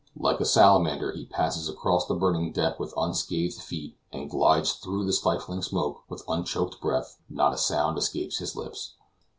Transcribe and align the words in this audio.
Like 0.17 0.39
a 0.39 0.45
salamander 0.45 1.11
he 1.11 1.27
passes 1.27 1.69
across 1.69 2.07
the 2.07 2.15
burning 2.15 2.51
deck 2.51 2.79
with 2.79 2.91
unscathed 2.97 3.61
feet, 3.61 3.95
and 4.11 4.31
glides 4.31 4.73
through 4.73 5.05
the 5.05 5.13
stifling 5.13 5.61
smoke 5.61 6.01
with 6.09 6.23
unchoked 6.27 6.81
breath. 6.81 7.19
Not 7.29 7.53
a 7.53 7.57
sound 7.59 7.99
escapes 7.99 8.39
his 8.39 8.55
lips. 8.55 8.95